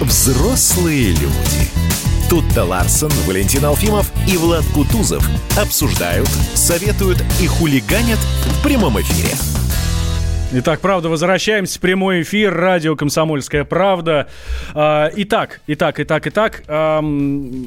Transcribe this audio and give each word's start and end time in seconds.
Взрослые 0.00 1.12
люди. 1.12 1.70
Тут-то 2.28 2.64
Ларсон, 2.64 3.10
Валентин 3.26 3.64
Алфимов 3.64 4.10
и 4.28 4.36
Влад 4.36 4.64
Кутузов 4.74 5.26
обсуждают, 5.56 6.28
советуют 6.54 7.22
и 7.40 7.46
хулиганят 7.46 8.18
в 8.18 8.62
прямом 8.62 9.00
эфире. 9.00 9.30
Итак, 10.52 10.78
правда, 10.78 11.08
возвращаемся 11.08 11.76
в 11.76 11.80
прямой 11.80 12.22
эфир. 12.22 12.54
Радио 12.54 12.94
«Комсомольская 12.94 13.64
правда». 13.64 14.28
А, 14.74 15.10
итак, 15.16 15.60
итак, 15.66 15.98
итак, 15.98 16.28
итак. 16.28 16.62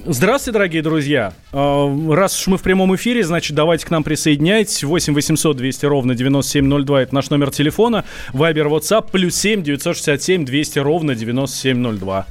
Здравствуйте, 0.05 0.53
дорогие 0.53 0.81
друзья. 0.81 1.33
А, 1.51 2.13
раз 2.15 2.39
уж 2.39 2.47
мы 2.47 2.57
в 2.57 2.61
прямом 2.61 2.95
эфире, 2.95 3.25
значит, 3.25 3.53
давайте 3.53 3.85
к 3.85 3.89
нам 3.89 4.05
присоединяйтесь. 4.05 4.83
8 4.83 5.13
800 5.13 5.57
200 5.57 5.85
ровно 5.87 6.15
9702– 6.15 7.01
это 7.03 7.13
наш 7.13 7.29
номер 7.29 7.51
телефона. 7.51 8.05
Вайбер, 8.31 8.67
WhatsApp, 8.67 9.11
плюс 9.11 9.35
7 9.35 9.61
967 9.61 10.45
200 10.45 10.79
ровно 10.79 11.15
9702. 11.15 12.25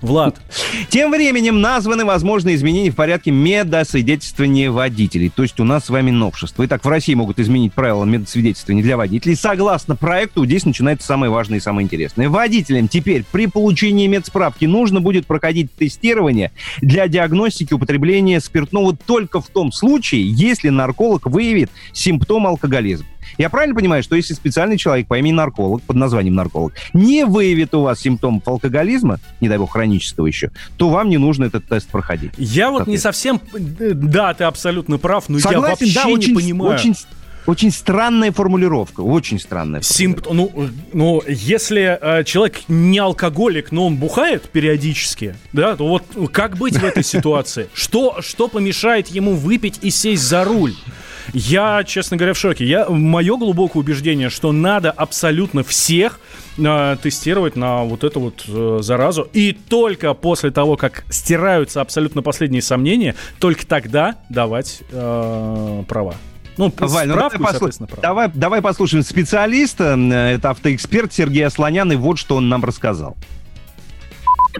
Влад. 0.00 0.40
Тем 0.88 1.10
временем 1.10 1.60
названы 1.60 2.06
возможные 2.06 2.56
изменения 2.56 2.90
в 2.90 2.96
порядке 2.96 3.32
медосвидетельствования 3.32 4.70
водителей. 4.70 5.28
То 5.28 5.42
есть 5.42 5.60
у 5.60 5.64
нас 5.64 5.84
с 5.84 5.90
вами 5.90 6.10
новшество. 6.10 6.64
Итак, 6.64 6.82
в 6.86 6.88
России 6.88 7.12
могут 7.12 7.38
изменить 7.38 7.74
правила 7.74 8.06
медосвидетельствования 8.06 8.82
для 8.82 8.96
водителей. 8.96 9.36
Согласно 9.36 9.89
проекту, 9.94 10.44
здесь 10.44 10.64
начинается 10.64 11.06
самое 11.06 11.30
важное 11.30 11.58
и 11.58 11.60
самое 11.60 11.84
интересное. 11.84 12.28
Водителям 12.28 12.88
теперь 12.88 13.24
при 13.30 13.46
получении 13.46 14.06
медсправки 14.06 14.64
нужно 14.64 15.00
будет 15.00 15.26
проходить 15.26 15.72
тестирование 15.74 16.52
для 16.80 17.08
диагностики 17.08 17.72
употребления 17.72 18.40
спиртного 18.40 18.96
только 18.96 19.40
в 19.40 19.48
том 19.48 19.72
случае, 19.72 20.30
если 20.30 20.68
нарколог 20.68 21.26
выявит 21.26 21.70
симптом 21.92 22.46
алкоголизма. 22.46 23.06
Я 23.38 23.48
правильно 23.48 23.74
понимаю, 23.74 24.02
что 24.02 24.16
если 24.16 24.34
специальный 24.34 24.76
человек 24.76 25.06
по 25.06 25.18
имени 25.18 25.32
нарколог, 25.32 25.82
под 25.82 25.96
названием 25.96 26.34
нарколог, 26.34 26.74
не 26.92 27.24
выявит 27.24 27.74
у 27.74 27.82
вас 27.82 28.00
симптомов 28.00 28.46
алкоголизма, 28.46 29.18
не 29.40 29.48
дай 29.48 29.58
бог 29.58 29.72
хронического 29.72 30.26
еще, 30.26 30.50
то 30.76 30.88
вам 30.88 31.08
не 31.08 31.18
нужно 31.18 31.44
этот 31.44 31.66
тест 31.66 31.88
проходить. 31.88 32.32
Я 32.36 32.70
вот 32.70 32.86
не 32.86 32.98
совсем... 32.98 33.40
Да, 33.52 34.34
ты 34.34 34.44
абсолютно 34.44 34.98
прав, 34.98 35.28
но 35.28 35.38
Согласен, 35.38 35.62
я 35.62 35.70
вообще 35.70 35.94
да, 35.94 36.06
очень, 36.08 36.28
не 36.30 36.34
понимаю. 36.34 36.74
Очень 36.74 36.94
очень 37.46 37.70
странная 37.70 38.32
формулировка, 38.32 39.00
очень 39.00 39.38
странная. 39.38 39.82
Симп... 39.82 40.26
Ну, 40.30 40.70
ну, 40.92 41.22
если 41.26 41.98
э, 42.00 42.24
человек 42.24 42.60
не 42.68 42.98
алкоголик, 42.98 43.72
но 43.72 43.86
он 43.86 43.96
бухает 43.96 44.48
периодически, 44.50 45.34
да, 45.52 45.76
то 45.76 45.86
вот 45.86 46.04
как 46.32 46.56
быть 46.56 46.76
в 46.76 46.84
этой 46.84 47.02
ситуации? 47.02 47.68
Что, 47.74 48.20
что 48.20 48.48
помешает 48.48 49.08
ему 49.08 49.34
выпить 49.34 49.78
и 49.82 49.90
сесть 49.90 50.22
за 50.22 50.44
руль? 50.44 50.74
Я, 51.32 51.84
честно 51.84 52.16
говоря, 52.16 52.34
в 52.34 52.38
шоке. 52.38 52.64
Я, 52.64 52.88
мое 52.88 53.36
глубокое 53.36 53.82
убеждение, 53.82 54.30
что 54.30 54.52
надо 54.52 54.90
абсолютно 54.90 55.62
всех 55.62 56.18
э, 56.58 56.96
тестировать 57.02 57.56
на 57.56 57.84
вот 57.84 58.04
эту 58.04 58.20
вот 58.20 58.44
э, 58.48 58.78
заразу. 58.82 59.28
И 59.32 59.52
только 59.52 60.14
после 60.14 60.50
того, 60.50 60.76
как 60.76 61.04
стираются 61.10 61.80
абсолютно 61.80 62.22
последние 62.22 62.62
сомнения, 62.62 63.14
только 63.38 63.66
тогда 63.66 64.16
давать 64.28 64.82
э, 64.90 65.84
права. 65.86 66.14
Ну, 66.60 66.70
Валь, 66.78 67.08
ну 67.08 67.14
давай, 67.16 67.38
послу... 67.38 67.68
давай, 68.02 68.28
давай 68.34 68.60
послушаем 68.60 69.02
специалиста, 69.02 69.96
э, 69.96 70.34
это 70.34 70.50
автоэксперт 70.50 71.10
Сергей 71.10 71.46
Асланян, 71.46 71.90
и 71.90 71.96
вот 71.96 72.18
что 72.18 72.36
он 72.36 72.50
нам 72.50 72.62
рассказал. 72.62 73.16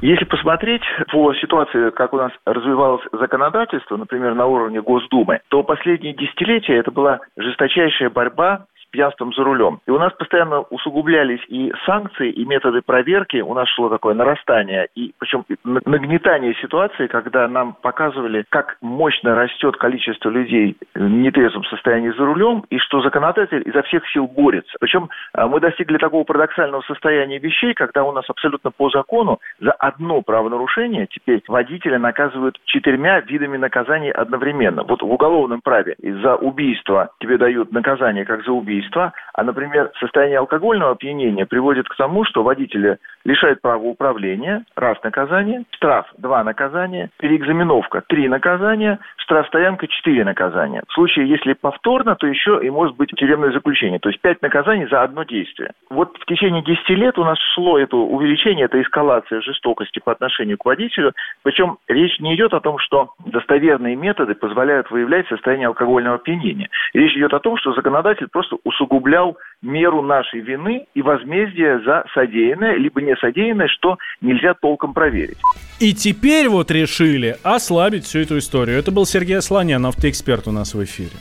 Если 0.01 0.25
посмотреть 0.25 0.81
по 1.13 1.35
ситуации, 1.35 1.91
как 1.91 2.15
у 2.15 2.17
нас 2.17 2.33
развивалось 2.47 3.03
законодательство, 3.13 3.99
например, 3.99 4.35
на 4.35 4.47
уровне 4.47 4.81
Госдумы, 4.81 5.41
то 5.49 5.63
последние 5.63 6.15
десятилетия 6.15 6.79
это 6.79 6.91
была 6.91 7.19
жесточайшая 7.37 8.09
борьба 8.09 8.65
пьянством 8.91 9.33
за 9.33 9.43
рулем. 9.45 9.81
И 9.87 9.91
у 9.91 9.99
нас 9.99 10.13
постоянно 10.15 10.61
усугублялись 10.61 11.41
и 11.49 11.73
санкции, 11.87 12.31
и 12.31 12.45
методы 12.45 12.83
проверки. 12.83 13.39
У 13.39 13.55
нас 13.55 13.69
шло 13.69 13.89
такое 13.89 14.15
нарастание, 14.15 14.89
и 14.95 15.15
причем 15.19 15.45
нагнетание 15.65 16.55
ситуации, 16.55 17.07
когда 17.07 17.49
нам 17.49 17.75
показывали, 17.81 18.45
как 18.49 18.77
мощно 18.81 19.35
растет 19.35 19.77
количество 19.77 20.31
людей 20.31 20.77
в 20.95 21.01
нетрезвом 21.01 21.65
состоянии 21.65 22.11
за 22.11 22.25
рулем, 22.25 22.65
и 22.71 22.79
что 22.79 23.01
законодатель 23.01 23.63
изо 23.67 23.83
всех 23.83 24.09
сил 24.11 24.27
борется. 24.27 24.77
Причем 24.81 25.09
а, 25.33 25.47
мы 25.47 25.61
достигли 25.61 25.99
такого 25.99 26.25
парадоксального 26.25 26.83
состояния 26.83 27.39
вещей, 27.39 27.75
когда 27.75 28.05
у 28.05 28.13
нас 28.13 28.25
абсолютно 28.29 28.71
по 28.71 28.91
закону 28.91 29.41
за 29.61 29.73
одно 29.73 30.23
правонарушение 30.23 31.07
теперь 31.07 31.43
водителя 31.49 31.99
наказывают 31.99 32.59
четырьмя 32.65 33.21
видами 33.21 33.57
наказаний 33.57 34.11
одновременно. 34.11 34.83
Вот 34.85 35.03
в 35.03 35.11
уголовном 35.11 35.61
праве 35.61 35.97
за 36.01 36.37
убийство 36.37 37.11
тебе 37.21 37.39
дают 37.39 37.73
наказание 37.73 38.25
как 38.25 38.45
за 38.45 38.53
убийство, 38.53 38.80
убийства, 38.81 39.13
а, 39.35 39.43
например, 39.43 39.91
состояние 39.99 40.39
алкогольного 40.39 40.93
опьянения 40.93 41.47
приводит 41.47 41.89
к 41.89 41.97
тому, 41.97 42.25
что 42.25 42.43
водителя 42.43 42.99
лишают 43.25 43.61
права 43.61 43.83
управления, 43.83 44.65
раз 44.77 45.03
наказание, 45.03 45.65
штраф, 45.71 46.07
два 46.19 46.43
наказания, 46.45 47.11
переэкзаменовка, 47.19 48.03
три 48.09 48.29
наказания, 48.29 48.99
штрафстоянка, 49.17 49.87
четыре 49.87 50.25
наказания. 50.25 50.83
В 50.89 50.93
случае, 50.93 51.29
если 51.29 51.53
повторно, 51.53 52.17
то 52.17 52.27
еще 52.27 52.61
и 52.63 52.71
может 52.71 52.97
быть 52.97 53.11
тюремное 53.11 53.53
заключение, 53.53 53.99
то 53.99 54.09
есть 54.09 54.21
пять 54.21 54.43
наказаний 54.43 54.87
за 54.87 55.03
одно 55.03 55.25
действие. 55.25 55.73
Вот 55.91 56.17
в 56.19 56.25
течение 56.27 56.63
10 56.63 56.89
лет 56.91 57.19
у 57.19 57.25
нас 57.25 57.39
шло 57.55 57.79
это 57.79 57.97
увеличение, 57.97 58.65
это 58.65 58.81
эскалация 58.81 59.41
жестокости 59.41 60.01
по 60.01 60.13
отношению 60.13 60.59
к 60.59 60.65
водителю, 60.65 61.13
причем 61.43 61.79
речь 61.89 62.19
не 62.21 62.35
идет 62.35 62.55
о 62.55 62.61
том, 62.61 62.79
что 62.79 63.11
достоверные 63.25 63.97
методы 63.97 64.35
позволяют 64.35 64.91
выявлять 64.91 65.29
состояние 65.29 65.69
алкогольного 65.69 66.17
опьянения. 66.17 66.69
Речь 66.95 67.17
идет 67.17 67.33
о 67.35 67.41
том, 67.41 67.57
что 67.57 67.73
законодатель 67.73 68.29
просто 68.31 68.57
усугублял 68.71 69.37
меру 69.63 70.03
нашей 70.03 70.41
вины 70.41 70.87
и 70.95 71.03
возмездия 71.03 71.81
за 71.85 72.05
содеянное, 72.15 72.77
либо 72.77 73.03
не 73.03 73.15
содеянное, 73.17 73.69
что 73.69 73.99
нельзя 74.21 74.55
толком 74.55 74.95
проверить. 74.95 75.39
И 75.79 75.93
теперь 75.93 76.49
вот 76.49 76.71
решили 76.71 77.37
ослабить 77.43 78.05
всю 78.05 78.21
эту 78.21 78.39
историю. 78.39 78.79
Это 78.79 78.91
был 78.91 79.05
Сергей 79.05 79.39
Асланян, 79.39 79.85
автоэксперт 79.87 80.49
у 80.49 80.53
нас 80.53 80.75
в 80.75 80.83
эфире. 80.83 81.17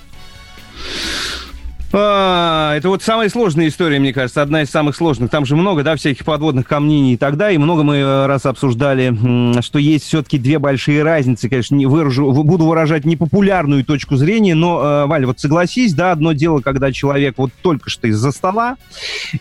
А, 1.92 2.76
это 2.76 2.90
вот 2.90 3.02
самая 3.02 3.30
сложная 3.30 3.68
история, 3.68 3.98
мне 3.98 4.14
кажется, 4.14 4.44
одна 4.44 4.62
из 4.62 4.70
самых 4.70 4.96
сложных. 4.96 5.32
Там 5.32 5.46
же 5.46 5.56
много, 5.56 5.84
да, 5.84 5.96
всяких 5.96 6.24
подводных 6.24 6.68
камней 6.68 7.14
и 7.14 7.18
далее. 7.18 7.56
И 7.56 7.58
много 7.58 7.82
мы 7.82 7.98
э, 7.98 8.26
раз 8.28 8.46
обсуждали, 8.46 9.62
что 9.62 9.80
есть 9.80 10.06
все-таки 10.06 10.38
две 10.38 10.60
большие 10.60 11.02
разницы. 11.02 11.50
Конечно, 11.50 11.76
не 11.76 11.88
выражу, 11.88 12.32
буду 12.32 12.66
выражать 12.66 13.06
непопулярную 13.06 13.84
точку 13.84 14.18
зрения, 14.18 14.54
но, 14.54 14.82
э, 14.84 15.06
Валь, 15.08 15.26
вот 15.26 15.40
согласись, 15.40 15.96
да, 15.96 16.12
одно 16.12 16.34
дело, 16.34 16.62
когда 16.62 16.92
человек 16.92 17.36
вот 17.38 17.52
только 17.64 17.90
что 17.90 18.08
из-за 18.08 18.32
стола, 18.32 18.78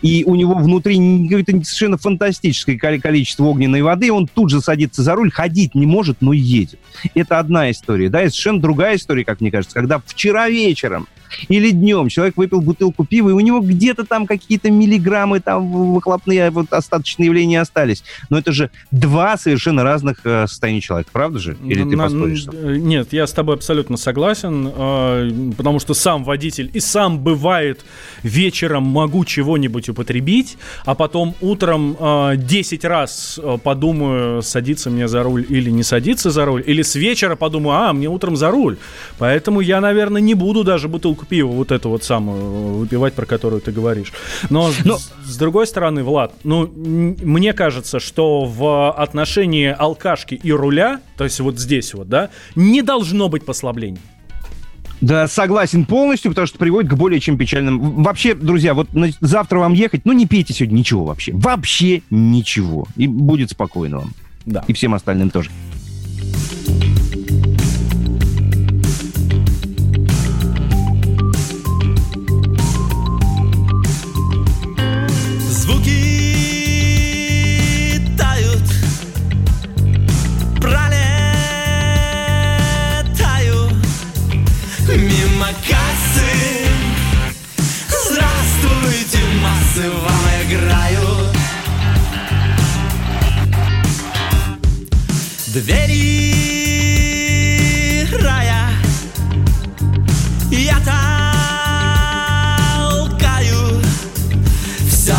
и 0.01 0.25
у 0.25 0.35
него 0.35 0.55
внутри 0.55 0.97
какое-то 1.29 1.53
совершенно 1.65 1.99
фантастическое 1.99 2.79
количество 2.79 3.45
огненной 3.45 3.83
воды, 3.83 4.11
он 4.11 4.27
тут 4.27 4.51
же 4.51 4.63
садится 4.63 5.03
за 5.03 5.15
руль, 5.15 5.31
ходить 5.31 5.75
не 5.75 5.85
может, 5.85 6.23
но 6.23 6.33
едет. 6.33 6.79
Это 7.15 7.39
одна 7.39 7.71
история, 7.71 8.09
да, 8.09 8.23
и 8.23 8.29
совершенно 8.29 8.61
другая 8.61 8.97
история, 8.97 9.25
как 9.27 9.43
мне 9.43 9.51
кажется, 9.51 9.75
когда 9.75 10.01
вчера 10.07 10.49
вечером 10.49 11.09
или 11.49 11.71
днем 11.71 12.09
человек 12.09 12.37
выпил 12.37 12.61
бутылку 12.61 13.05
пива, 13.05 13.31
и 13.31 13.33
у 13.33 13.41
него 13.41 13.61
где-то 13.61 14.05
там 14.05 14.27
какие-то 14.27 14.71
миллиграммы 14.71 15.41
там 15.41 15.93
выхлопные 15.95 16.51
вот 16.51 16.73
остаточные 16.73 17.27
явления 17.27 17.61
остались. 17.61 18.05
Но 18.31 18.39
это 18.39 18.53
же 18.53 18.71
два 18.91 19.37
совершенно 19.37 19.83
разных 19.83 20.21
э, 20.25 20.47
состояния 20.47 20.81
человека, 20.81 21.11
правда 21.13 21.39
же? 21.39 21.57
Или 21.65 21.89
ты 21.89 21.97
поспоришь? 21.97 22.47
Нет, 22.53 23.13
я 23.13 23.27
с 23.27 23.33
тобой 23.33 23.57
абсолютно 23.57 23.97
согласен, 23.97 24.71
э, 24.75 25.53
потому 25.57 25.81
что 25.81 25.95
сам 25.95 26.25
водитель 26.25 26.71
и 26.73 26.81
сам 26.81 27.19
бывает 27.19 27.85
вечером 28.23 28.85
могу 28.85 29.25
чего-нибудь 29.25 29.89
употребить, 29.89 30.57
а 30.85 30.95
потом 30.95 31.35
утром 31.41 31.97
э, 31.99 32.37
10 32.37 32.85
раз 32.85 33.41
э, 33.43 33.59
подумаю, 33.63 34.43
садиться 34.43 34.91
мне 34.91 35.09
за 35.09 35.23
руль 35.23 35.45
или 35.49 35.71
не 35.71 35.83
садиться 35.83 36.31
за 36.31 36.45
руль, 36.45 36.63
или 36.67 36.83
с 36.83 36.95
вечера 36.95 37.37
подумаю, 37.37 37.77
а, 37.79 37.93
мне 37.93 38.09
утром 38.09 38.37
за 38.37 38.51
руль. 38.51 38.77
Поэтому 39.19 39.61
я, 39.61 39.81
наверное, 39.81 40.21
не 40.21 40.35
буду 40.35 40.65
даже 40.65 40.89
бутылку 40.89 41.18
бутылку 41.19 41.27
пива, 41.27 41.49
вот 41.49 41.73
эту 41.73 41.89
вот 41.91 42.05
самую, 42.05 42.79
выпивать, 42.79 43.15
про 43.15 43.27
которую 43.27 43.61
ты 43.61 43.73
говоришь. 43.73 44.13
Но, 44.51 44.71
Но... 44.85 44.99
С, 44.99 45.13
с 45.25 45.37
другой 45.37 45.67
стороны, 45.67 46.03
Влад, 46.03 46.33
ну, 46.45 46.67
мне 46.67 47.53
кажется, 47.53 48.01
что 48.01 48.45
в 48.45 48.93
отношении 48.93 49.75
алкашки 49.77 50.35
и 50.35 50.53
руля, 50.53 51.01
то 51.17 51.25
есть 51.25 51.41
вот 51.41 51.59
здесь 51.59 51.95
вот, 51.95 52.09
да, 52.09 52.31
не 52.55 52.83
должно 52.83 53.29
быть 53.29 53.45
послаблений. 53.45 54.01
Да, 55.01 55.29
согласен 55.29 55.85
полностью, 55.85 56.33
потому 56.33 56.49
что 56.49 56.59
приводит 56.59 56.91
к 56.91 56.95
более 56.95 57.21
чем 57.21 57.39
печальным. 57.39 58.03
Вообще, 58.03 58.35
друзья, 58.35 58.75
вот 58.75 58.89
завтра 59.21 59.61
вам 59.61 59.73
ехать, 59.73 60.01
ну 60.05 60.13
не 60.13 60.27
пейте 60.27 60.53
сегодня 60.53 60.79
ничего 60.79 61.05
вообще. 61.05 61.33
Вообще 61.33 62.03
ничего. 62.11 62.89
И 62.97 63.07
будет 63.07 63.51
спокойно 63.51 63.99
вам. 63.99 64.13
Да. 64.45 64.65
И 64.67 64.73
всем 64.73 64.95
остальным 64.95 65.31
тоже. 65.31 65.51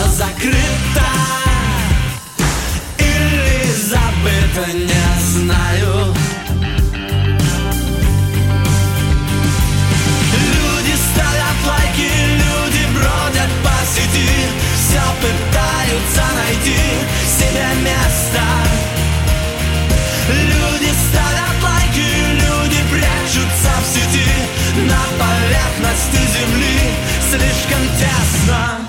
Закрыто 0.09 1.07
Или 2.97 3.71
забыто, 3.89 4.71
не 4.73 5.09
знаю. 5.21 6.13
Люди 10.33 10.95
ставят 11.11 11.57
лайки, 11.67 12.11
люди 12.43 12.83
бродят 12.95 13.51
по 13.63 13.75
сети. 13.93 14.29
Все 14.75 15.01
пытаются 15.21 16.23
найти 16.35 16.79
себе 17.37 17.67
место. 17.83 18.43
Люди 20.27 20.91
ставят 21.09 21.63
лайки, 21.63 22.07
люди 22.33 22.79
прячутся 22.91 23.71
в 23.81 23.85
сети. 23.93 24.29
На 24.87 25.01
поверхности 25.19 26.17
земли 26.33 26.79
слишком 27.29 27.83
тесно 27.97 28.88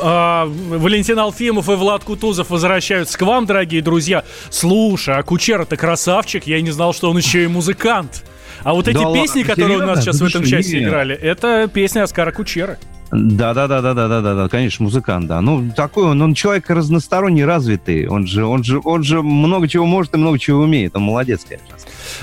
А, 0.00 0.46
Валентин 0.46 1.18
Алфимов 1.18 1.68
и 1.68 1.72
Влад 1.72 2.04
Кутузов 2.04 2.50
возвращаются 2.50 3.18
к 3.18 3.22
вам, 3.22 3.46
дорогие 3.46 3.82
друзья. 3.82 4.24
Слушай, 4.50 5.16
а 5.16 5.22
Кучера-то 5.22 5.76
красавчик, 5.76 6.46
я 6.46 6.60
не 6.60 6.70
знал, 6.70 6.92
что 6.92 7.10
он 7.10 7.16
еще 7.18 7.44
и 7.44 7.46
музыкант. 7.46 8.24
А 8.64 8.74
вот 8.74 8.88
эти 8.88 8.96
Да 8.98 9.12
песни, 9.12 9.40
ладно, 9.40 9.54
которые 9.54 9.78
у 9.78 9.82
нас 9.82 10.02
серьезно? 10.02 10.02
сейчас 10.02 10.16
в 10.16 10.20
Да 10.20 10.26
этом 10.28 10.42
ты 10.42 10.48
что, 10.48 10.56
часе 10.56 10.78
нет. 10.80 10.88
играли, 10.88 11.14
это 11.14 11.70
песня 11.72 12.02
Оскара 12.02 12.32
Кучера. 12.32 12.78
Да, 13.10 13.54
да, 13.54 13.66
да, 13.68 13.80
да, 13.80 13.94
да, 13.94 14.08
да, 14.08 14.20
да, 14.20 14.34
да, 14.34 14.48
конечно, 14.50 14.82
музыкант, 14.84 15.28
да. 15.28 15.40
Ну, 15.40 15.70
такой 15.74 16.04
он, 16.04 16.20
он 16.20 16.34
человек 16.34 16.68
разносторонне 16.68 17.46
развитый. 17.46 18.06
Он 18.06 18.26
же, 18.26 18.44
он 18.44 18.62
же, 18.64 18.80
он 18.84 19.02
же 19.02 19.22
много 19.22 19.66
чего 19.66 19.86
может 19.86 20.14
и 20.14 20.18
много 20.18 20.38
чего 20.38 20.60
умеет. 20.60 20.94
Он 20.94 21.04
молодец, 21.04 21.46
конечно. 21.48 21.68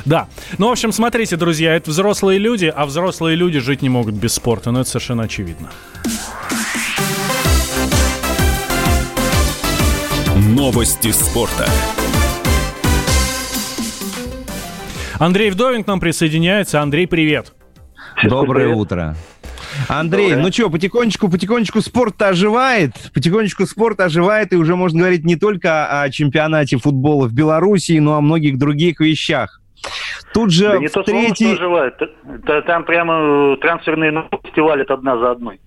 Да. 0.05 0.27
Ну, 0.59 0.67
в 0.67 0.71
общем, 0.71 0.91
смотрите, 0.91 1.37
друзья, 1.37 1.73
это 1.75 1.89
взрослые 1.89 2.37
люди, 2.37 2.71
а 2.75 2.85
взрослые 2.85 3.35
люди 3.35 3.57
жить 3.59 3.81
не 3.81 3.89
могут 3.89 4.13
без 4.13 4.33
спорта. 4.33 4.69
Ну, 4.69 4.81
это 4.81 4.89
совершенно 4.89 5.23
очевидно. 5.23 5.71
Новости 10.45 11.07
спорта. 11.07 11.65
Андрей 15.17 15.49
Вдовин 15.49 15.83
к 15.83 15.87
нам 15.87 15.99
присоединяется. 15.99 16.81
Андрей, 16.81 17.07
привет. 17.07 17.53
Доброе 18.23 18.75
утро. 18.75 19.15
Андрей, 19.89 20.29
Доброе. 20.29 20.43
ну 20.43 20.51
что, 20.51 20.69
потихонечку, 20.69 21.29
потихонечку 21.29 21.81
спорт 21.81 22.21
оживает, 22.21 22.91
потихонечку 23.15 23.65
спорт 23.65 23.99
оживает, 23.99 24.53
и 24.53 24.55
уже 24.55 24.75
можно 24.75 24.99
говорить 24.99 25.25
не 25.25 25.35
только 25.35 26.03
о 26.03 26.11
чемпионате 26.11 26.77
футбола 26.77 27.25
в 27.25 27.33
Белоруссии, 27.33 27.97
но 27.97 28.13
о 28.13 28.21
многих 28.21 28.59
других 28.59 28.99
вещах. 28.99 29.61
Тут 30.31 30.51
же 30.51 30.69
Да 30.69 30.77
не 30.77 30.89
то 30.89 31.03
слово, 31.03 31.05
третий... 31.05 31.55
что 31.55 31.63
оживает. 31.63 31.93
Там 32.67 32.83
прямо 32.85 33.53
э, 33.53 33.57
трансферные 33.61 34.11
новости 34.11 34.59
валят 34.59 34.91
одна 34.91 35.17
за 35.17 35.31
одной. 35.31 35.59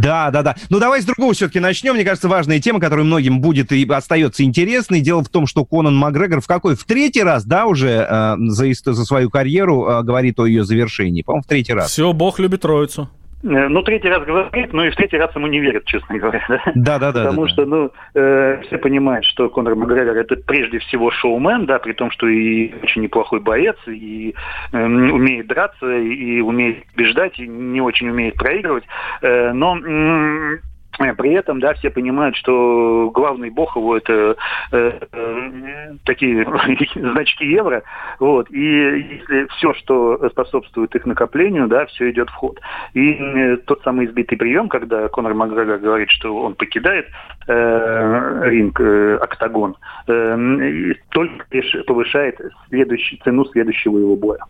Да, 0.00 0.30
да, 0.30 0.42
да. 0.42 0.56
Ну, 0.70 0.78
давай 0.78 1.02
с 1.02 1.04
другого 1.04 1.32
все-таки 1.34 1.60
начнем. 1.60 1.94
Мне 1.94 2.04
кажется, 2.04 2.28
важная 2.28 2.60
тема, 2.60 2.80
которая 2.80 3.04
многим 3.04 3.40
будет 3.40 3.72
и 3.72 3.84
остается 3.88 4.42
интересной. 4.42 5.00
Дело 5.00 5.22
в 5.22 5.28
том, 5.28 5.46
что 5.46 5.64
Конан 5.64 5.96
Макгрегор 5.96 6.40
в 6.40 6.46
какой? 6.46 6.76
В 6.76 6.84
третий 6.84 7.22
раз, 7.22 7.44
да, 7.44 7.66
уже 7.66 8.06
э, 8.08 8.36
за, 8.38 8.72
за 8.72 9.04
свою 9.04 9.30
карьеру 9.30 9.86
э, 9.86 10.02
говорит 10.02 10.38
о 10.40 10.46
ее 10.46 10.64
завершении. 10.64 11.22
По-моему, 11.22 11.42
в 11.42 11.46
третий 11.46 11.72
раз. 11.72 11.90
Все, 11.90 12.12
Бог 12.12 12.38
любит 12.38 12.62
троицу. 12.62 13.08
Э, 13.42 13.68
Ну, 13.68 13.82
третий 13.82 14.08
раз 14.08 14.24
говорит, 14.24 14.72
но 14.72 14.84
и 14.84 14.90
в 14.90 14.96
третий 14.96 15.16
раз 15.16 15.34
ему 15.34 15.46
не 15.46 15.60
верят, 15.60 15.84
честно 15.84 16.18
говоря. 16.18 16.44
да. 16.48 16.62
Да, 16.74 16.98
да, 16.98 17.12
да. 17.12 17.24
Потому 17.24 17.42
да, 17.46 17.48
что, 17.48 17.64
ну, 17.66 17.90
э, 18.14 18.60
все 18.66 18.78
понимают, 18.78 19.24
что 19.26 19.48
Конор 19.48 19.74
Макгрегор 19.76 20.16
это 20.16 20.36
прежде 20.36 20.78
всего 20.80 21.10
шоумен, 21.10 21.66
да, 21.66 21.78
при 21.78 21.92
том, 21.92 22.10
что 22.10 22.26
и 22.26 22.72
очень 22.82 23.02
неплохой 23.02 23.40
боец, 23.40 23.76
и 23.86 24.34
эм, 24.72 25.12
умеет 25.12 25.46
драться, 25.46 25.90
и 25.90 26.40
умеет 26.40 26.84
побеждать, 26.94 27.38
и 27.38 27.46
не 27.46 27.80
очень 27.80 28.08
умеет 28.08 28.34
проигрывать. 28.34 28.84
Э, 29.22 29.52
но 29.52 29.78
э, 29.78 30.58
при 30.98 31.32
этом, 31.32 31.60
да, 31.60 31.74
все 31.74 31.90
понимают, 31.90 32.36
что 32.36 33.10
главный 33.14 33.50
бог 33.50 33.76
его 33.76 33.96
это 33.96 34.36
э, 34.72 35.00
э, 35.12 35.94
такие 36.04 36.44
значки 36.94 37.46
евро, 37.46 37.82
вот, 38.18 38.50
и 38.50 38.60
если 38.60 39.46
все, 39.56 39.74
что 39.74 40.28
способствует 40.30 40.94
их 40.94 41.06
накоплению, 41.06 41.68
да, 41.68 41.86
все 41.86 42.10
идет 42.10 42.30
в 42.30 42.34
ход. 42.34 42.60
И 42.94 43.12
э, 43.12 43.56
тот 43.58 43.82
самый 43.82 44.06
избитый 44.06 44.38
прием, 44.38 44.68
когда 44.68 45.08
Конор 45.08 45.34
Макгрегор 45.34 45.78
говорит, 45.78 46.10
что 46.10 46.36
он 46.36 46.54
покидает 46.54 47.06
э, 47.46 48.40
ринг, 48.50 48.80
э, 48.80 49.16
октагон, 49.16 49.76
э, 50.08 50.94
только 51.10 51.44
лишь 51.50 51.76
повышает 51.86 52.40
следующий, 52.68 53.20
цену 53.24 53.44
следующего 53.46 53.98
его 53.98 54.16
боя. 54.16 54.40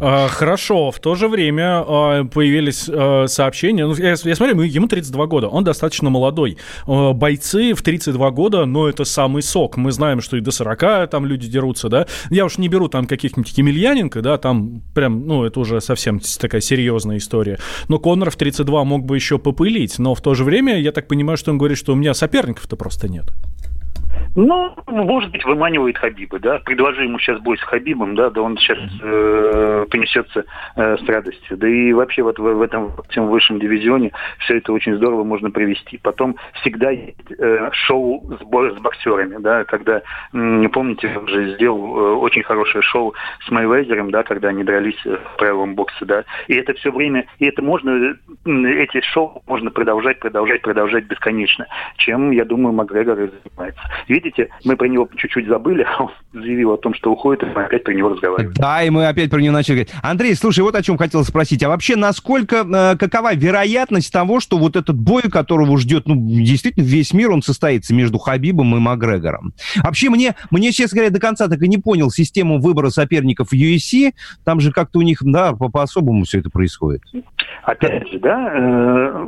А, 0.00 0.28
Хорошо, 0.28 0.90
в 0.90 1.00
то 1.00 1.14
же 1.14 1.28
время 1.28 1.84
а, 1.86 2.24
появились 2.24 2.88
а, 2.88 3.26
сообщения. 3.26 3.86
Ну, 3.86 3.94
я, 3.94 4.16
смотрю, 4.16 4.60
ему 4.62 4.88
32 4.88 5.26
года, 5.26 5.48
он 5.48 5.64
достаточно 5.64 6.10
молодой. 6.10 6.58
Бойцы 6.86 7.74
в 7.74 7.82
32 7.82 8.30
года, 8.30 8.64
но 8.64 8.88
это 8.88 9.04
самый 9.04 9.42
сок. 9.42 9.76
Мы 9.76 9.92
знаем, 9.92 10.20
что 10.20 10.36
и 10.36 10.40
до 10.40 10.50
40 10.50 11.10
там 11.10 11.26
люди 11.26 11.48
дерутся, 11.48 11.88
да. 11.88 12.06
Я 12.30 12.44
уж 12.44 12.58
не 12.58 12.68
беру 12.68 12.88
там 12.88 13.06
каких-нибудь 13.06 13.56
Емельяненко, 13.56 14.22
да, 14.22 14.38
там 14.38 14.82
прям, 14.94 15.26
ну, 15.26 15.44
это 15.44 15.60
уже 15.60 15.80
совсем 15.80 16.20
такая 16.38 16.60
серьезная 16.60 17.18
история. 17.18 17.58
Но 17.88 17.98
Коннор 17.98 18.30
в 18.30 18.36
32 18.36 18.84
мог 18.84 19.04
бы 19.04 19.16
еще 19.16 19.38
попылить, 19.38 19.98
но 19.98 20.14
в 20.14 20.20
то 20.20 20.34
же 20.34 20.44
время 20.44 20.80
я 20.80 20.92
так 20.92 21.08
понимаю, 21.08 21.36
что 21.36 21.50
он 21.50 21.58
говорит, 21.58 21.78
что 21.78 21.92
у 21.92 21.96
меня 21.96 22.14
соперников-то 22.14 22.76
просто 22.76 23.08
нет. 23.08 23.26
Ну, 24.36 24.76
может 24.86 25.30
быть, 25.32 25.44
выманивает 25.44 25.98
Хабиба, 25.98 26.38
да. 26.38 26.60
Предложи 26.60 27.04
ему 27.04 27.18
сейчас 27.18 27.40
бой 27.40 27.58
с 27.58 27.62
Хабибом, 27.62 28.14
да, 28.14 28.30
да 28.30 28.42
он 28.42 28.56
сейчас 28.58 28.78
э, 29.02 29.86
понесется 29.90 30.44
э, 30.76 30.96
с 30.98 31.08
радостью. 31.08 31.56
Да 31.56 31.68
и 31.68 31.92
вообще 31.92 32.22
вот 32.22 32.38
в, 32.38 32.42
в 32.42 32.62
этом 32.62 32.92
всем 33.08 33.26
высшем 33.26 33.58
дивизионе 33.58 34.12
все 34.38 34.58
это 34.58 34.72
очень 34.72 34.94
здорово 34.96 35.24
можно 35.24 35.50
провести. 35.50 35.98
Потом 35.98 36.36
всегда 36.60 36.90
есть 36.90 37.16
э, 37.38 37.70
шоу 37.72 38.24
с, 38.40 38.44
бо- 38.44 38.70
с 38.70 38.78
боксерами, 38.78 39.38
да, 39.38 39.64
когда, 39.64 40.02
не 40.32 40.68
помните, 40.68 41.12
он 41.18 41.26
же 41.26 41.54
сделал 41.54 41.98
э, 41.98 42.14
очень 42.16 42.44
хорошее 42.44 42.82
шоу 42.82 43.14
с 43.44 43.50
Майвезером, 43.50 44.12
да, 44.12 44.22
когда 44.22 44.48
они 44.50 44.62
дрались 44.62 45.00
э, 45.06 45.16
в 45.16 45.38
правилам 45.38 45.74
бокса, 45.74 46.04
да. 46.04 46.24
И 46.46 46.54
это 46.54 46.74
все 46.74 46.92
время, 46.92 47.26
и 47.40 47.46
это 47.46 47.62
можно, 47.62 48.16
эти 48.44 49.00
шоу 49.00 49.42
можно 49.48 49.72
продолжать, 49.72 50.20
продолжать, 50.20 50.62
продолжать 50.62 51.04
бесконечно, 51.06 51.66
чем, 51.96 52.30
я 52.30 52.44
думаю, 52.44 52.72
Макгрегор 52.72 53.18
и 53.18 53.30
занимается. 53.42 53.82
Видите, 54.22 54.48
мы 54.64 54.76
про 54.76 54.86
него 54.86 55.08
чуть-чуть 55.16 55.46
забыли, 55.46 55.82
а 55.82 56.02
он 56.04 56.10
заявил 56.34 56.72
о 56.72 56.76
том, 56.76 56.92
что 56.92 57.10
уходит, 57.10 57.42
и 57.42 57.46
мы 57.46 57.64
опять 57.64 57.84
про 57.84 57.94
него 57.94 58.10
разговариваем. 58.10 58.52
Да, 58.54 58.82
и 58.82 58.90
мы 58.90 59.06
опять 59.06 59.30
про 59.30 59.38
него 59.40 59.54
начали 59.54 59.76
говорить. 59.76 59.94
Андрей, 60.02 60.34
слушай, 60.34 60.60
вот 60.60 60.74
о 60.74 60.82
чем 60.82 60.98
хотел 60.98 61.24
спросить. 61.24 61.62
А 61.62 61.68
вообще, 61.68 61.96
насколько, 61.96 62.56
э, 62.56 62.96
какова 62.98 63.34
вероятность 63.34 64.12
того, 64.12 64.40
что 64.40 64.58
вот 64.58 64.76
этот 64.76 64.98
бой, 64.98 65.22
которого 65.22 65.78
ждет, 65.78 66.06
ну, 66.06 66.16
действительно, 66.16 66.84
весь 66.84 67.14
мир, 67.14 67.30
он 67.30 67.40
состоится 67.40 67.94
между 67.94 68.18
Хабибом 68.18 68.76
и 68.76 68.78
Макгрегором? 68.78 69.54
Вообще, 69.82 70.10
мне, 70.10 70.34
мне, 70.50 70.70
честно 70.72 70.96
говоря, 70.96 71.10
до 71.12 71.20
конца 71.20 71.48
так 71.48 71.62
и 71.62 71.68
не 71.68 71.78
понял 71.78 72.10
систему 72.10 72.60
выбора 72.60 72.90
соперников 72.90 73.48
в 73.48 73.54
UFC. 73.54 74.12
Там 74.44 74.60
же 74.60 74.70
как-то 74.70 74.98
у 74.98 75.02
них, 75.02 75.18
да, 75.22 75.54
по- 75.54 75.70
по-особому 75.70 76.24
все 76.24 76.40
это 76.40 76.50
происходит. 76.50 77.02
Опять 77.62 78.06
же, 78.10 78.18
да, 78.18 78.52
э, 78.54 79.26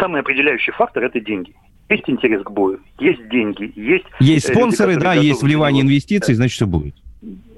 самый 0.00 0.20
определяющий 0.20 0.70
фактор– 0.70 1.02
это 1.04 1.20
деньги. 1.20 1.52
Есть 1.88 2.04
интерес 2.08 2.42
к 2.42 2.50
бою, 2.50 2.80
есть 2.98 3.28
деньги, 3.30 3.72
есть... 3.74 4.04
Есть 4.20 4.50
э, 4.50 4.52
спонсоры, 4.52 4.92
люди, 4.92 5.04
да, 5.04 5.14
есть 5.14 5.42
вливание 5.42 5.82
инвестиций, 5.82 6.34
значит, 6.34 6.56
все 6.56 6.66
будет. 6.66 6.94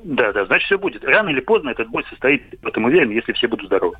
Да, 0.04 0.32
да, 0.32 0.46
значит, 0.46 0.66
все 0.66 0.78
будет. 0.78 1.04
Рано 1.04 1.30
или 1.30 1.40
поздно 1.40 1.70
этот 1.70 1.88
бой 1.88 2.04
состоит, 2.08 2.42
в 2.62 2.66
этом 2.66 2.84
уверен, 2.84 3.10
если 3.10 3.32
все 3.32 3.48
будут 3.48 3.66
здоровы. 3.66 3.96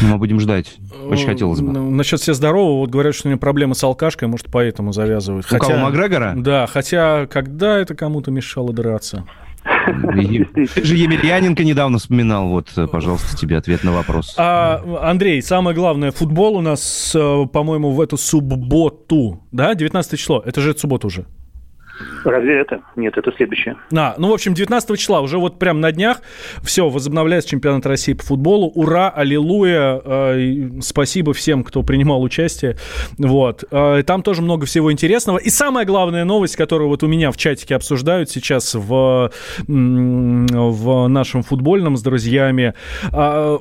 Ну, 0.00 0.08
Мы 0.08 0.18
будем 0.18 0.40
ждать. 0.40 0.76
Очень 1.08 1.26
хотелось 1.26 1.60
бы. 1.60 1.72
Ну, 1.72 1.90
Насчет 1.90 2.20
все 2.20 2.34
здорового, 2.34 2.78
вот 2.78 2.90
говорят, 2.90 3.14
что 3.14 3.28
у 3.28 3.30
него 3.30 3.40
проблемы 3.40 3.74
с 3.74 3.82
алкашкой, 3.82 4.28
может, 4.28 4.46
поэтому 4.50 4.92
завязывают. 4.92 5.50
У 5.50 5.58
кого, 5.58 5.76
Макгрегора? 5.76 6.34
Да, 6.36 6.66
хотя 6.66 7.26
когда 7.26 7.78
это 7.78 7.94
кому-то 7.94 8.30
мешало 8.30 8.72
драться? 8.72 9.26
Ты 9.86 10.84
же 10.84 10.96
Емельяненко 10.96 11.64
недавно 11.64 11.98
вспоминал. 11.98 12.48
Вот, 12.48 12.72
пожалуйста, 12.90 13.36
тебе 13.36 13.56
ответ 13.56 13.84
на 13.84 13.92
вопрос. 13.92 14.34
А, 14.36 14.82
Андрей, 15.02 15.42
самое 15.42 15.74
главное, 15.76 16.10
футбол 16.10 16.56
у 16.56 16.60
нас, 16.60 17.12
э, 17.14 17.46
по-моему, 17.52 17.92
в 17.92 18.00
эту 18.00 18.16
субботу, 18.16 19.44
да, 19.52 19.74
19 19.74 20.18
число, 20.18 20.42
это 20.44 20.60
же 20.60 20.76
суббота 20.76 21.06
уже. 21.06 21.26
Разве 22.24 22.60
это? 22.60 22.80
Нет, 22.96 23.16
это 23.16 23.32
следующее. 23.36 23.76
А, 23.96 24.14
ну, 24.18 24.30
в 24.30 24.34
общем, 24.34 24.54
19 24.54 24.98
числа, 24.98 25.20
уже 25.20 25.38
вот 25.38 25.58
прям 25.58 25.80
на 25.80 25.92
днях, 25.92 26.20
все, 26.62 26.88
возобновляется 26.88 27.50
чемпионат 27.50 27.86
России 27.86 28.12
по 28.12 28.22
футболу. 28.22 28.70
Ура, 28.74 29.10
аллилуйя, 29.10 30.00
э, 30.04 30.80
спасибо 30.80 31.32
всем, 31.32 31.64
кто 31.64 31.82
принимал 31.82 32.22
участие. 32.22 32.76
Вот. 33.18 33.64
Э, 33.70 34.02
там 34.04 34.22
тоже 34.22 34.42
много 34.42 34.66
всего 34.66 34.92
интересного. 34.92 35.38
И 35.38 35.50
самая 35.50 35.84
главная 35.84 36.24
новость, 36.24 36.56
которую 36.56 36.88
вот 36.88 37.02
у 37.02 37.06
меня 37.06 37.30
в 37.30 37.36
чатике 37.36 37.76
обсуждают 37.76 38.30
сейчас 38.30 38.74
в, 38.74 39.30
в 39.66 41.08
нашем 41.08 41.42
футбольном 41.42 41.96
с 41.96 42.02
друзьями. 42.02 42.74
Э, 43.12 43.58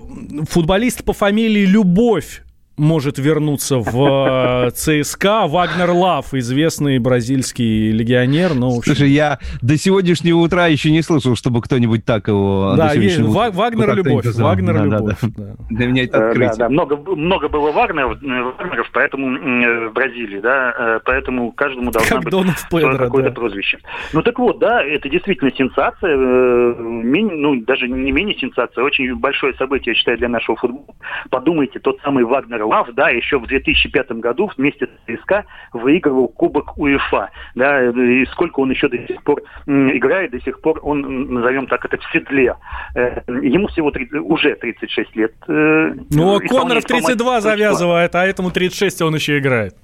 футболист 0.50 1.04
по 1.04 1.14
фамилии 1.14 1.66
Любовь 1.66 2.45
может 2.78 3.18
вернуться 3.18 3.78
в 3.80 4.68
э, 4.68 4.72
ЦСКА. 4.72 5.48
Вагнер 5.48 5.92
Лав, 5.92 6.34
известный 6.34 7.00
бразильский 7.00 7.92
легионер. 7.92 8.54
Ну, 8.54 8.78
общем, 8.80 8.96
Слушай, 8.96 9.10
я 9.12 9.40
до 9.62 9.78
сегодняшнего 9.78 10.38
утра 10.40 10.68
еще 10.68 10.92
не 10.92 11.02
слышал, 11.02 11.36
чтобы 11.36 11.62
кто-нибудь 11.62 12.04
так 12.06 12.28
его... 12.28 12.74
Да, 12.78 12.94
есть, 12.94 13.20
утра 13.20 13.52
Вагнер 13.52 13.86
как-то 13.86 14.10
любовь. 14.10 14.26
Вагнер 14.36 14.74
Да, 14.74 14.80
да, 14.80 14.98
любовь. 14.98 15.18
да. 15.22 15.30
да. 15.38 15.56
Для 15.70 15.88
меня 15.88 16.04
это 16.04 16.18
Э, 16.18 16.20
Да, 16.20 16.28
открытие. 16.30 16.56
да, 16.58 16.70
много, 16.70 16.98
много 17.16 17.50
было 17.50 17.72
Вагнеров, 17.72 18.22
э, 18.24 18.54
Вагнеров, 18.58 18.90
поэтому 18.94 19.90
в 19.90 19.94
Бразилии, 19.94 20.40
да, 20.40 21.00
поэтому 21.06 21.52
каждому 21.52 21.92
должна 21.92 22.10
Как 22.10 22.24
быть 22.24 22.32
Педро, 22.92 23.06
какое-то 23.06 23.30
да. 23.30 23.36
прозвище. 23.36 23.80
Ну 24.14 24.22
так 24.22 24.38
вот, 24.40 24.60
да, 24.60 24.84
это 24.84 25.10
действительно 25.10 25.52
сенсация, 25.56 26.16
ну 26.16 27.56
даже 27.66 27.88
не 27.88 28.12
менее 28.12 28.38
сенсация, 28.38 28.84
очень 28.84 29.16
большое 29.16 29.54
событие, 29.56 29.94
я 29.94 29.96
считаю, 29.96 30.18
для 30.18 30.30
нашего 30.30 30.58
футбола. 30.58 30.96
Подумайте, 31.30 31.80
тот 31.80 32.00
самый 32.04 32.24
Вагнер 32.26 32.65
Лав, 32.66 32.90
да, 32.94 33.10
еще 33.10 33.40
в 33.40 33.48
2005 33.48 34.12
году 34.14 34.50
вместе 34.58 34.88
с 34.88 34.90
ЦСКА 35.20 35.46
выигрывал 35.74 36.28
Кубок 36.28 36.78
УЕФА, 36.78 37.30
да, 37.56 37.84
и 37.90 38.26
сколько 38.28 38.60
он 38.60 38.72
еще 38.72 38.88
до 38.90 38.98
сих 39.08 39.22
пор 39.24 39.42
играет, 39.68 40.32
до 40.32 40.42
сих 40.42 40.60
пор 40.62 40.80
он, 40.84 41.34
назовем 41.34 41.68
так, 41.68 41.86
это 41.86 41.98
в 41.98 42.12
седле. 42.12 42.56
Э, 42.96 43.22
Ему 43.28 43.68
всего 43.68 43.92
30 43.92 44.20
уже 44.22 44.56
36 44.56 45.16
лет. 45.16 45.34
э, 45.48 45.94
Ну, 46.12 46.36
а 46.36 46.40
Коннор 46.48 46.82
в 46.82 46.86
32 46.86 47.38
исполнять- 47.40 47.44
завязывает, 47.44 48.16
а 48.16 48.26
этому 48.26 48.52
36, 48.52 49.02
он 49.02 49.16
еще 49.16 49.38
играет. 49.38 49.76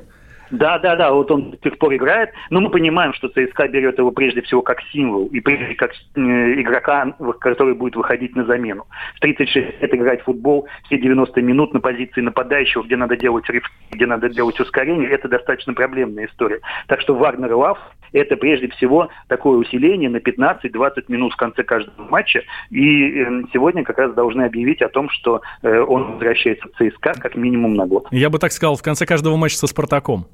Да, 0.51 0.79
да, 0.79 0.95
да, 0.95 1.11
вот 1.11 1.31
он 1.31 1.51
до 1.51 1.57
сих 1.63 1.77
пор 1.77 1.95
играет, 1.95 2.31
но 2.49 2.59
мы 2.59 2.69
понимаем, 2.69 3.13
что 3.13 3.29
ЦСКА 3.29 3.67
берет 3.67 3.97
его 3.97 4.11
прежде 4.11 4.41
всего 4.41 4.61
как 4.61 4.81
символ 4.91 5.27
и 5.27 5.39
прежде 5.39 5.75
как 5.75 5.91
э, 5.91 6.19
игрока, 6.61 7.15
который 7.39 7.73
будет 7.73 7.95
выходить 7.95 8.35
на 8.35 8.45
замену. 8.45 8.85
В 9.15 9.19
36 9.21 9.81
лет 9.81 9.95
играть 9.95 10.21
в 10.21 10.25
футбол 10.25 10.67
все 10.85 10.97
90 10.97 11.41
минут 11.41 11.73
на 11.73 11.79
позиции 11.79 12.21
нападающего, 12.21 12.83
где 12.83 12.97
надо 12.97 13.15
делать 13.15 13.49
риф, 13.49 13.63
где 13.91 14.05
надо 14.05 14.29
делать 14.29 14.59
ускорение, 14.59 15.09
это 15.09 15.27
достаточно 15.27 15.73
проблемная 15.73 16.27
история. 16.27 16.59
Так 16.87 17.01
что 17.01 17.15
Вагнер 17.15 17.53
Лав 17.53 17.79
это 18.13 18.35
прежде 18.35 18.67
всего 18.69 19.09
такое 19.27 19.57
усиление 19.57 20.09
на 20.09 20.17
15-20 20.17 21.05
минут 21.07 21.33
в 21.33 21.37
конце 21.37 21.63
каждого 21.63 22.07
матча. 22.09 22.41
И 22.69 23.21
э, 23.21 23.43
сегодня 23.53 23.83
как 23.83 23.97
раз 23.97 24.13
должны 24.13 24.43
объявить 24.43 24.81
о 24.81 24.89
том, 24.89 25.09
что 25.09 25.41
э, 25.61 25.79
он 25.79 26.13
возвращается 26.13 26.67
в 26.67 26.71
ЦСКА 26.71 27.13
как 27.13 27.35
минимум 27.35 27.75
на 27.75 27.85
год. 27.85 28.07
Я 28.11 28.29
бы 28.29 28.39
так 28.39 28.51
сказал, 28.51 28.75
в 28.75 28.81
конце 28.81 29.05
каждого 29.05 29.37
матча 29.37 29.57
со 29.57 29.67
Спартаком. 29.67 30.27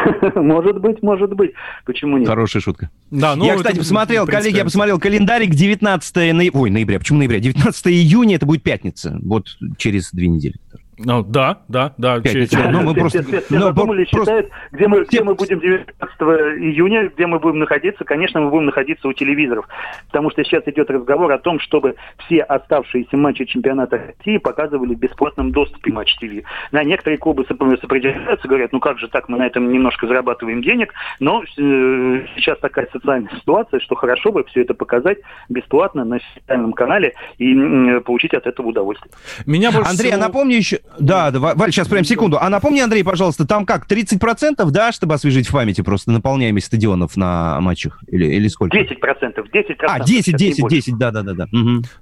Может 0.34 0.80
быть, 0.80 1.02
может 1.02 1.34
быть. 1.34 1.52
Почему 1.84 2.18
нет? 2.18 2.28
Хорошая 2.28 2.62
шутка. 2.62 2.90
Да, 3.10 3.36
ну, 3.36 3.44
я, 3.44 3.56
кстати, 3.56 3.78
посмотрел, 3.78 4.26
коллеги, 4.26 4.56
я 4.56 4.64
посмотрел 4.64 4.98
календарик 4.98 5.50
19 5.50 6.16
ноября. 6.34 6.60
Ой, 6.60 6.70
ноября, 6.70 6.98
почему 6.98 7.18
ноября? 7.18 7.40
19 7.40 7.86
июня, 7.88 8.36
это 8.36 8.46
будет 8.46 8.62
пятница. 8.62 9.18
Вот 9.22 9.46
через 9.76 10.10
две 10.12 10.28
недели. 10.28 10.56
Ну, 10.98 11.22
да, 11.22 11.60
да, 11.68 11.94
да. 11.96 12.20
че- 12.20 12.46
че- 12.46 12.68
Ну, 12.70 12.82
мы 12.82 12.92
Все- 12.92 13.00
просто- 13.00 13.22
все- 13.22 13.40
все 13.40 13.54
ну, 13.54 13.60
задумались, 13.60 14.08
просто- 14.10 14.30
считают, 14.42 14.50
где 14.72 14.88
мы, 14.88 15.04
где 15.04 15.22
мы 15.24 15.34
будем 15.34 15.58
19 15.58 16.58
июня, 16.58 17.08
где 17.08 17.26
мы 17.26 17.38
будем 17.38 17.60
находиться. 17.60 18.04
Конечно, 18.04 18.40
мы 18.42 18.50
будем 18.50 18.66
находиться 18.66 19.08
у 19.08 19.12
телевизоров. 19.14 19.66
Потому 20.08 20.30
что 20.30 20.44
сейчас 20.44 20.62
идет 20.66 20.90
разговор 20.90 21.32
о 21.32 21.38
том, 21.38 21.60
чтобы 21.60 21.96
все 22.18 22.40
оставшиеся 22.42 23.16
матчи 23.16 23.46
чемпионата 23.46 23.96
России 24.18 24.36
показывали 24.36 24.94
в 24.94 24.98
бесплатном 24.98 25.50
доступе 25.50 25.92
Матч 25.92 26.14
ТВ. 26.18 26.44
Да, 26.72 26.84
некоторые 26.84 27.16
клубы 27.18 27.44
соп- 27.44 27.80
сопротивляются, 27.80 28.46
говорят, 28.46 28.72
ну 28.72 28.78
как 28.80 28.98
же 28.98 29.08
так, 29.08 29.28
мы 29.30 29.38
на 29.38 29.46
этом 29.46 29.72
немножко 29.72 30.06
зарабатываем 30.06 30.62
денег. 30.62 30.92
Но 31.20 31.42
э, 31.42 31.46
сейчас 32.36 32.58
такая 32.58 32.86
социальная 32.92 33.30
ситуация, 33.34 33.80
что 33.80 33.94
хорошо 33.94 34.30
бы 34.30 34.44
все 34.44 34.60
это 34.60 34.74
показать 34.74 35.18
бесплатно 35.48 36.04
на 36.04 36.18
федеральном 36.18 36.74
канале 36.74 37.14
и 37.38 37.52
м, 37.54 38.02
получить 38.02 38.34
от 38.34 38.46
этого 38.46 38.66
удовольствие. 38.68 39.10
Меня 39.46 39.72
больше 39.72 39.90
Андрей, 39.90 40.10
а 40.10 40.16
всего- 40.16 40.26
напомни 40.28 40.54
еще... 40.54 40.80
Да, 41.00 41.30
да, 41.30 41.38
Ва- 41.40 41.54
Валь, 41.56 41.72
сейчас 41.72 41.88
прям 41.88 42.04
секунду. 42.04 42.36
А 42.38 42.50
напомни, 42.50 42.80
Андрей, 42.80 43.02
пожалуйста, 43.02 43.46
там 43.46 43.64
как, 43.64 43.86
30%, 43.90 44.70
да, 44.70 44.92
чтобы 44.92 45.14
освежить 45.14 45.48
в 45.48 45.52
памяти 45.52 45.80
просто 45.80 46.10
наполняемость 46.10 46.66
стадионов 46.66 47.16
на 47.16 47.58
матчах? 47.62 47.98
Или, 48.08 48.26
или 48.26 48.46
сколько? 48.48 48.76
10 48.76 49.00
процентов, 49.00 49.46
10 49.50 49.76
А, 49.88 50.00
10, 50.00 50.36
10, 50.36 50.68
10, 50.68 50.98
да-да-да. 50.98 51.46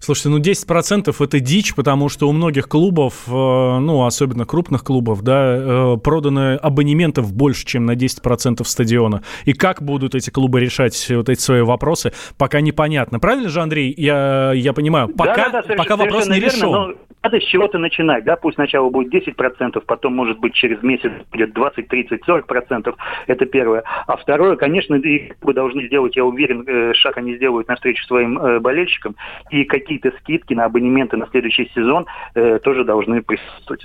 Слушайте, 0.01 0.29
ну 0.31 0.39
10% 0.41 1.15
это 1.21 1.41
дичь, 1.41 1.75
потому 1.77 2.09
что 2.09 2.29
у 2.29 2.33
многих 2.33 2.69
клубов, 2.69 3.15
э, 3.29 3.31
ну, 3.31 4.05
особенно 4.05 4.45
крупных 4.45 4.83
клубов, 4.83 5.23
да, 5.23 5.55
э, 5.57 5.97
продано 6.03 6.59
абонементов 6.61 7.33
больше, 7.33 7.65
чем 7.67 7.87
на 7.87 7.95
10% 7.95 8.67
стадиона. 8.67 9.23
И 9.45 9.53
как 9.53 9.83
будут 9.85 10.17
эти 10.17 10.31
клубы 10.31 10.59
решать 10.59 11.07
вот 11.11 11.29
эти 11.29 11.41
свои 11.41 11.61
вопросы, 11.63 12.13
пока 12.37 12.61
непонятно. 12.61 13.21
Правильно 13.21 13.51
же, 13.51 13.61
Андрей? 13.61 13.95
Я, 13.97 14.53
я 14.53 14.73
понимаю, 14.73 15.09
пока, 15.09 15.37
Да-да-да, 15.37 15.61
соверш- 15.61 15.77
пока 15.77 15.97
вопрос 15.97 16.27
не 16.29 16.41
решен. 16.41 16.71
но 16.73 16.93
надо 17.23 17.41
с 17.41 17.45
чего-то 17.45 17.79
начинать, 17.79 18.25
да, 18.25 18.37
пусть 18.37 18.55
сначала 18.55 18.89
будет 18.89 19.13
10%, 19.13 19.83
потом, 19.87 20.15
может 20.15 20.39
быть, 20.39 20.55
через 20.55 20.83
месяц 20.83 21.13
будет 21.31 21.53
20, 21.53 21.89
30, 21.89 22.23
40%, 22.27 22.95
это 23.27 23.47
первое. 23.47 23.83
А 24.07 24.17
второе, 24.17 24.57
конечно, 24.57 24.95
и 24.95 25.33
вы 25.43 25.53
должны 25.53 25.87
сделать, 25.87 26.17
я 26.17 26.25
уверен, 26.25 26.65
э, 26.67 26.95
шаг 26.95 27.19
они 27.19 27.37
сделают 27.37 27.69
навстречу 27.69 28.05
своим 28.07 28.39
э, 28.39 28.61
болельщикам, 28.61 29.17
и 29.51 29.65
какие-то 29.65 30.13
скидки 30.21 30.55
на 30.55 30.65
абонементы 30.65 31.17
на 31.17 31.27
следующий 31.29 31.71
сезон 31.75 32.07
э, 32.35 32.59
тоже 32.63 32.85
должны 32.85 33.23
присутствовать. 33.23 33.85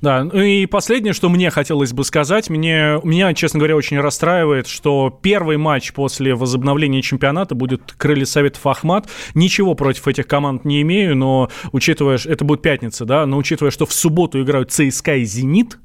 Да, 0.00 0.24
ну 0.24 0.40
и 0.40 0.66
последнее, 0.66 1.12
что 1.12 1.28
мне 1.28 1.50
хотелось 1.50 1.92
бы 1.92 2.04
сказать, 2.04 2.50
мне, 2.50 3.00
меня, 3.02 3.32
честно 3.34 3.58
говоря, 3.58 3.76
очень 3.76 3.98
расстраивает, 3.98 4.66
что 4.66 5.16
первый 5.22 5.56
матч 5.56 5.92
после 5.92 6.34
возобновления 6.34 7.02
чемпионата 7.02 7.54
будет 7.54 7.94
Крылья 7.96 8.24
Советов 8.24 8.66
Ахмат. 8.66 9.08
Ничего 9.34 9.74
против 9.74 10.08
этих 10.08 10.26
команд 10.26 10.64
не 10.64 10.82
имею, 10.82 11.16
но 11.16 11.50
учитывая, 11.72 12.18
это 12.24 12.44
будет 12.44 12.62
пятница, 12.62 13.04
да, 13.04 13.26
но 13.26 13.36
учитывая, 13.36 13.70
что 13.70 13.86
в 13.86 13.92
субботу 13.92 14.40
играют 14.42 14.70
ЦСКА 14.70 15.16
и 15.16 15.24
«Зенит», 15.24 15.78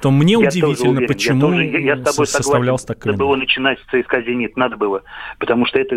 то 0.00 0.10
мне 0.10 0.32
я 0.32 0.38
удивительно, 0.38 0.90
уверен, 0.90 1.08
почему 1.08 1.52
я, 1.52 1.56
тоже, 1.56 1.64
я, 1.64 1.94
я 1.94 1.96
с 1.96 2.12
тобой 2.12 2.26
составлялся 2.26 2.86
так 2.86 3.04
Надо 3.04 3.18
было 3.18 3.36
начинать 3.36 3.78
с 3.80 3.82
ЦСКА 3.84 4.22
«Зенит», 4.22 4.56
надо 4.56 4.76
было, 4.76 5.02
потому 5.38 5.66
что 5.66 5.78
это, 5.78 5.96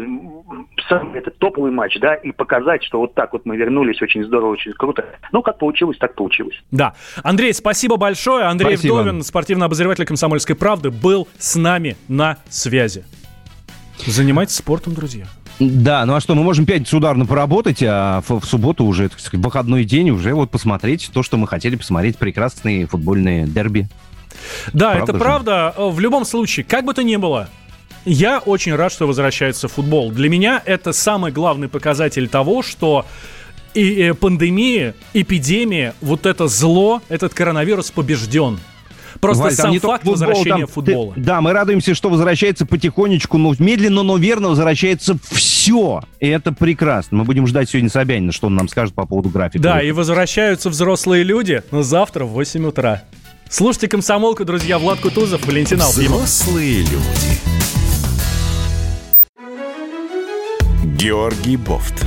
это 1.13 1.31
топовый 1.31 1.71
матч, 1.71 1.97
да, 1.99 2.15
и 2.15 2.31
показать, 2.31 2.83
что 2.83 2.99
вот 2.99 3.13
так 3.13 3.33
вот 3.33 3.45
мы 3.45 3.57
вернулись, 3.57 4.01
очень 4.01 4.23
здорово, 4.23 4.51
очень 4.51 4.73
круто. 4.73 5.05
Ну, 5.31 5.41
как 5.41 5.59
получилось, 5.59 5.97
так 5.97 6.15
получилось. 6.15 6.55
Да. 6.71 6.93
Андрей, 7.23 7.53
спасибо 7.53 7.97
большое. 7.97 8.45
Андрей 8.45 8.77
спасибо. 8.77 9.01
Вдовин, 9.01 9.23
спортивный 9.23 9.65
обозреватель 9.65 10.05
«Комсомольской 10.05 10.55
правды», 10.55 10.91
был 10.91 11.27
с 11.37 11.55
нами 11.55 11.97
на 12.07 12.37
связи. 12.49 13.03
Занимайтесь 14.05 14.55
спортом, 14.55 14.93
друзья. 14.93 15.25
Да, 15.59 16.05
ну 16.05 16.15
а 16.15 16.19
что, 16.19 16.35
мы 16.35 16.43
можем 16.43 16.65
пятницу 16.65 16.97
ударно 16.97 17.25
поработать, 17.25 17.81
а 17.81 18.21
в, 18.27 18.39
в 18.39 18.45
субботу 18.45 18.85
уже, 18.85 19.09
так 19.09 19.19
сказать, 19.19 19.43
выходной 19.43 19.85
день 19.85 20.11
уже 20.11 20.33
вот 20.33 20.51
посмотреть 20.51 21.09
то, 21.11 21.23
что 21.23 21.37
мы 21.37 21.47
хотели 21.47 21.75
посмотреть, 21.75 22.17
прекрасные 22.17 22.85
футбольные 22.85 23.47
дерби. 23.47 23.87
Да, 24.73 24.91
правда 24.91 25.03
это 25.03 25.13
же? 25.13 25.19
правда. 25.19 25.73
В 25.77 25.99
любом 25.99 26.25
случае, 26.25 26.63
как 26.63 26.85
бы 26.85 26.93
то 26.93 27.03
ни 27.03 27.15
было, 27.15 27.49
я 28.05 28.39
очень 28.39 28.75
рад, 28.75 28.91
что 28.91 29.07
возвращается 29.07 29.67
футбол. 29.67 30.11
Для 30.11 30.29
меня 30.29 30.61
это 30.63 30.93
самый 30.93 31.31
главный 31.31 31.67
показатель 31.67 32.29
того, 32.29 32.61
что 32.61 33.05
и 33.73 34.13
пандемия, 34.19 34.95
эпидемия, 35.13 35.93
вот 36.01 36.25
это 36.25 36.47
зло, 36.47 37.01
этот 37.09 37.33
коронавирус 37.33 37.91
побежден. 37.91 38.59
Просто 39.19 39.43
Валь, 39.43 39.53
сам 39.53 39.79
факт 39.79 40.03
футбол, 40.03 40.13
возвращения 40.13 40.65
там, 40.65 40.67
футбола. 40.67 41.13
Ты, 41.13 41.21
да, 41.21 41.41
мы 41.41 41.53
радуемся, 41.53 41.95
что 41.95 42.09
возвращается 42.09 42.65
потихонечку, 42.65 43.37
но 43.37 43.53
медленно, 43.59 44.03
но 44.03 44.17
верно 44.17 44.49
возвращается 44.49 45.17
все. 45.31 46.01
И 46.19 46.27
это 46.27 46.51
прекрасно. 46.51 47.17
Мы 47.17 47.23
будем 47.23 47.47
ждать 47.47 47.69
сегодня 47.69 47.89
Собянина, 47.89 48.31
что 48.31 48.47
он 48.47 48.55
нам 48.55 48.67
скажет 48.67 48.93
по 48.93 49.05
поводу 49.05 49.29
графика. 49.29 49.63
Да, 49.63 49.81
и 49.81 49.91
возвращаются 49.91 50.69
взрослые 50.69 51.23
люди, 51.23 51.63
но 51.71 51.83
завтра 51.83 52.25
в 52.25 52.29
8 52.29 52.65
утра. 52.65 53.03
Слушайте 53.49 53.87
«Комсомолку», 53.87 54.43
друзья, 54.43 54.77
Влад 54.77 54.99
Кутузов, 54.99 55.45
Валентин 55.45 55.81
Алфимов. 55.81 56.23
Взрослые 56.23 56.81
люди. 56.81 57.57
Георгий 60.97 61.55
Бофт. 61.55 62.05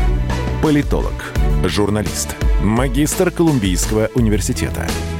Политолог, 0.62 1.32
журналист, 1.64 2.36
магистр 2.62 3.30
Колумбийского 3.30 4.10
университета– 4.14 4.86